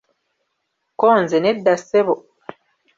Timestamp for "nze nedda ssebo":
1.21-2.13